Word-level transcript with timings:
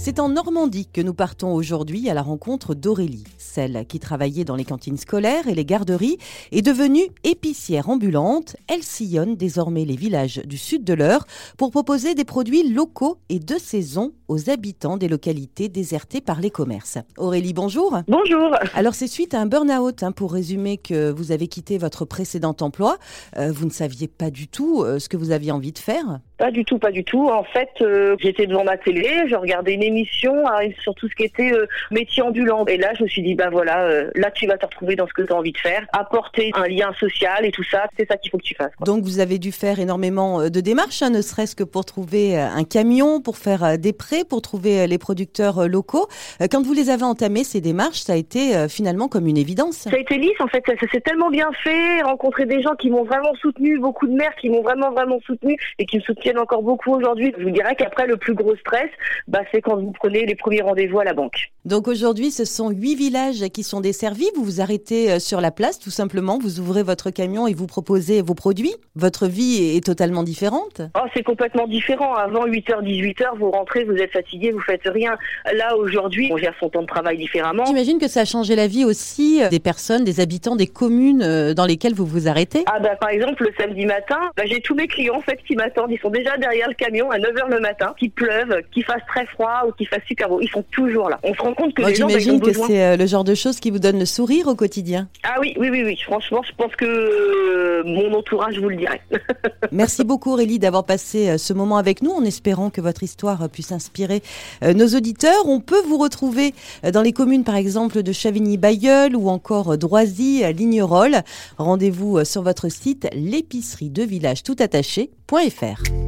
C'est 0.00 0.20
en 0.20 0.28
Normandie 0.28 0.86
que 0.86 1.00
nous 1.00 1.12
partons 1.12 1.52
aujourd'hui 1.52 2.08
à 2.08 2.14
la 2.14 2.22
rencontre 2.22 2.76
d'Aurélie. 2.76 3.24
Celle 3.36 3.84
qui 3.88 3.98
travaillait 3.98 4.44
dans 4.44 4.54
les 4.54 4.64
cantines 4.64 4.96
scolaires 4.96 5.48
et 5.48 5.56
les 5.56 5.64
garderies 5.64 6.18
est 6.52 6.62
devenue 6.62 7.08
épicière 7.24 7.88
ambulante. 7.88 8.54
Elle 8.68 8.84
sillonne 8.84 9.34
désormais 9.34 9.84
les 9.84 9.96
villages 9.96 10.40
du 10.46 10.56
sud 10.56 10.84
de 10.84 10.94
l'Eure 10.94 11.26
pour 11.56 11.72
proposer 11.72 12.14
des 12.14 12.24
produits 12.24 12.72
locaux 12.72 13.18
et 13.28 13.40
de 13.40 13.58
saison 13.58 14.12
aux 14.28 14.48
habitants 14.50 14.98
des 14.98 15.08
localités 15.08 15.68
désertées 15.68 16.20
par 16.20 16.40
les 16.40 16.50
commerces. 16.50 16.98
Aurélie, 17.16 17.52
bonjour. 17.52 17.98
Bonjour. 18.06 18.54
Alors 18.74 18.94
c'est 18.94 19.08
suite 19.08 19.34
à 19.34 19.40
un 19.40 19.46
burn-out, 19.46 20.04
hein, 20.04 20.12
pour 20.12 20.32
résumer, 20.32 20.76
que 20.76 21.10
vous 21.10 21.32
avez 21.32 21.48
quitté 21.48 21.76
votre 21.76 22.04
précédent 22.04 22.56
emploi. 22.60 22.98
Euh, 23.36 23.50
vous 23.50 23.66
ne 23.66 23.72
saviez 23.72 24.06
pas 24.06 24.30
du 24.30 24.46
tout 24.46 24.84
euh, 24.84 25.00
ce 25.00 25.08
que 25.08 25.16
vous 25.16 25.32
aviez 25.32 25.50
envie 25.50 25.72
de 25.72 25.78
faire 25.78 26.20
Pas 26.38 26.50
du 26.50 26.64
tout, 26.64 26.78
pas 26.78 26.90
du 26.92 27.04
tout. 27.04 27.28
En 27.28 27.42
fait, 27.44 27.70
euh, 27.80 28.16
j'étais 28.20 28.46
devant 28.46 28.64
ma 28.64 28.76
télé, 28.76 29.08
je 29.28 29.34
regardais 29.34 29.74
une 29.74 29.82
émission 29.82 30.34
euh, 30.46 30.68
sur 30.80 30.94
tout 30.94 31.08
ce 31.08 31.14
qui 31.14 31.24
était 31.24 31.52
euh, 31.52 31.66
métier 31.90 32.22
ambulant. 32.22 32.64
Et 32.66 32.76
là, 32.76 32.92
je 32.96 33.02
me 33.02 33.08
suis 33.08 33.22
dit, 33.22 33.34
bah 33.34 33.48
voilà, 33.50 33.82
euh, 33.82 34.10
là 34.14 34.30
tu 34.30 34.46
vas 34.46 34.56
te 34.56 34.64
retrouver 34.66 34.94
dans 34.96 35.06
ce 35.06 35.12
que 35.12 35.22
tu 35.22 35.32
as 35.32 35.36
envie 35.36 35.52
de 35.52 35.58
faire, 35.58 35.84
apporter 35.92 36.52
un 36.54 36.68
lien 36.68 36.92
social 36.98 37.44
et 37.44 37.50
tout 37.50 37.64
ça, 37.64 37.86
c'est 37.98 38.06
ça 38.08 38.16
qu'il 38.16 38.30
faut 38.30 38.38
que 38.38 38.44
tu 38.44 38.54
fasses. 38.54 38.74
quoi. 38.76 38.84
Donc 38.84 39.02
vous 39.02 39.18
avez 39.20 39.38
dû 39.38 39.52
faire 39.52 39.80
énormément 39.80 40.40
euh, 40.40 40.48
de 40.48 40.60
démarches, 40.60 41.02
hein, 41.02 41.10
ne 41.10 41.22
serait-ce 41.22 41.56
que 41.56 41.64
pour 41.64 41.84
trouver 41.84 42.38
euh, 42.38 42.46
un 42.46 42.64
camion, 42.64 43.20
pour 43.20 43.36
faire 43.36 43.64
euh, 43.64 43.76
des 43.76 43.92
prêts, 43.92 44.22
pour 44.28 44.42
trouver 44.42 44.86
les 44.86 44.98
producteurs 44.98 45.68
locaux. 45.68 46.06
Quand 46.50 46.62
vous 46.64 46.72
les 46.72 46.90
avez 46.90 47.02
entamées, 47.04 47.44
ces 47.44 47.60
démarches, 47.60 47.98
ça 47.98 48.12
a 48.12 48.16
été 48.16 48.56
euh, 48.56 48.68
finalement 48.68 49.08
comme 49.08 49.26
une 49.26 49.36
évidence. 49.38 49.76
Ça 49.76 49.90
a 49.92 49.98
été 49.98 50.16
lisse 50.18 50.40
en 50.40 50.46
fait, 50.46 50.62
ça, 50.66 50.74
ça 50.80 50.86
s'est 50.92 51.00
tellement 51.00 51.30
bien 51.30 51.50
fait, 51.64 52.02
rencontrer 52.02 52.46
des 52.46 52.62
gens 52.62 52.74
qui 52.76 52.90
m'ont 52.90 53.04
vraiment 53.04 53.34
soutenu, 53.40 53.78
beaucoup 53.78 54.06
de 54.06 54.12
maires 54.12 54.34
qui 54.40 54.50
m'ont 54.50 54.62
vraiment 54.62 54.90
vraiment 54.90 55.18
soutenu 55.26 55.56
et 55.78 55.86
qui 55.86 55.96
me 55.96 56.02
soutiennent 56.02 56.27
encore 56.36 56.62
beaucoup 56.62 56.92
aujourd'hui. 56.92 57.32
Je 57.38 57.44
vous 57.44 57.50
dirais 57.50 57.74
qu'après 57.76 58.06
le 58.06 58.16
plus 58.16 58.34
gros 58.34 58.56
stress, 58.56 58.90
bah, 59.26 59.40
c'est 59.52 59.62
quand 59.62 59.76
vous 59.76 59.92
prenez 59.92 60.26
les 60.26 60.34
premiers 60.34 60.62
rendez-vous 60.62 61.00
à 61.00 61.04
la 61.04 61.14
banque. 61.14 61.50
Donc 61.64 61.88
aujourd'hui, 61.88 62.30
ce 62.30 62.44
sont 62.44 62.70
huit 62.70 62.94
villages 62.94 63.48
qui 63.52 63.62
sont 63.62 63.80
desservis. 63.80 64.28
Vous 64.34 64.44
vous 64.44 64.60
arrêtez 64.60 65.12
euh, 65.12 65.18
sur 65.18 65.40
la 65.40 65.50
place, 65.50 65.78
tout 65.78 65.90
simplement. 65.90 66.38
Vous 66.38 66.60
ouvrez 66.60 66.82
votre 66.82 67.10
camion 67.10 67.46
et 67.46 67.54
vous 67.54 67.66
proposez 67.66 68.22
vos 68.22 68.34
produits. 68.34 68.74
Votre 68.96 69.26
vie 69.26 69.76
est 69.76 69.84
totalement 69.84 70.22
différente. 70.22 70.82
Oh, 70.96 71.06
c'est 71.14 71.22
complètement 71.22 71.66
différent. 71.66 72.14
Avant 72.14 72.46
8h, 72.46 72.82
18h, 72.82 73.38
vous 73.38 73.50
rentrez, 73.50 73.84
vous 73.84 73.96
êtes 73.96 74.12
fatigué, 74.12 74.50
vous 74.50 74.60
faites 74.60 74.86
rien. 74.86 75.16
Là, 75.54 75.76
aujourd'hui, 75.76 76.30
on 76.32 76.36
gère 76.36 76.54
son 76.58 76.68
temps 76.68 76.82
de 76.82 76.86
travail 76.86 77.18
différemment. 77.18 77.64
J'imagine 77.66 77.98
que 77.98 78.08
ça 78.08 78.20
a 78.20 78.24
changé 78.24 78.56
la 78.56 78.66
vie 78.66 78.84
aussi 78.84 79.42
euh, 79.42 79.48
des 79.48 79.60
personnes, 79.60 80.04
des 80.04 80.20
habitants, 80.20 80.56
des 80.56 80.66
communes 80.66 81.22
euh, 81.22 81.54
dans 81.54 81.66
lesquelles 81.66 81.94
vous 81.94 82.06
vous 82.06 82.28
arrêtez. 82.28 82.64
Ah 82.66 82.80
bah 82.80 82.96
par 82.96 83.10
exemple 83.10 83.44
le 83.44 83.52
samedi 83.58 83.86
matin, 83.86 84.18
bah, 84.36 84.44
j'ai 84.46 84.60
tous 84.60 84.74
mes 84.74 84.86
clients 84.86 85.16
en 85.16 85.20
fait 85.20 85.38
qui 85.46 85.54
m'attendent, 85.54 85.90
ils 85.90 86.00
sont 86.00 86.10
déjà 86.18 86.36
derrière 86.36 86.68
le 86.68 86.74
camion 86.74 87.10
à 87.10 87.18
9h 87.18 87.48
le 87.48 87.60
matin, 87.60 87.94
qu'il 87.98 88.10
pleuve, 88.10 88.62
qu'il 88.72 88.84
fasse 88.84 89.02
très 89.08 89.26
froid 89.26 89.64
ou 89.66 89.72
qu'il 89.72 89.88
fasse 89.88 90.02
super 90.06 90.28
beau, 90.28 90.40
ils 90.40 90.50
sont 90.50 90.64
toujours 90.70 91.08
là. 91.08 91.18
On 91.22 91.34
se 91.34 91.40
rend 91.40 91.54
compte 91.54 91.74
que 91.74 91.82
Moi, 91.82 91.90
les 91.90 91.96
gens 91.96 92.06
bah, 92.06 92.12
ils 92.12 92.16
ont 92.16 92.20
j'imagine 92.20 92.40
que 92.40 92.46
besoin. 92.46 92.66
c'est 92.66 92.82
euh, 92.84 92.96
le 92.96 93.06
genre 93.06 93.24
de 93.24 93.34
choses 93.34 93.60
qui 93.60 93.70
vous 93.70 93.78
donne 93.78 93.98
le 93.98 94.06
sourire 94.06 94.48
au 94.48 94.54
quotidien. 94.54 95.08
Ah 95.22 95.36
oui, 95.40 95.54
oui, 95.58 95.68
oui, 95.70 95.82
oui, 95.84 95.96
franchement 96.04 96.42
je 96.42 96.52
pense 96.56 96.74
que 96.76 96.84
euh, 96.84 97.82
mon 97.84 98.12
entourage 98.14 98.58
vous 98.58 98.68
le 98.68 98.76
dirait. 98.76 99.00
Merci 99.72 100.04
beaucoup 100.04 100.32
Aurélie 100.32 100.58
d'avoir 100.58 100.84
passé 100.84 101.28
euh, 101.30 101.38
ce 101.38 101.52
moment 101.52 101.76
avec 101.76 102.02
nous 102.02 102.10
en 102.10 102.24
espérant 102.24 102.70
que 102.70 102.80
votre 102.80 103.02
histoire 103.02 103.48
puisse 103.48 103.72
inspirer 103.72 104.22
nos 104.62 104.86
auditeurs. 104.88 105.46
On 105.46 105.60
peut 105.60 105.80
vous 105.86 105.98
retrouver 105.98 106.54
dans 106.92 107.02
les 107.02 107.12
communes 107.12 107.44
par 107.44 107.56
exemple 107.56 108.02
de 108.02 108.12
Chavigny-Bailleul 108.12 109.16
ou 109.16 109.28
encore 109.28 109.72
euh, 109.72 109.76
Droisy, 109.76 110.44
à 110.44 110.52
Lignerolles. 110.52 111.22
Rendez-vous 111.58 112.24
sur 112.24 112.42
votre 112.42 112.68
site 112.68 113.08
l'épicerie 113.12 113.90
de 113.90 114.02
village 114.02 114.42
tout 114.42 114.56
attaché.fr. 114.58 116.07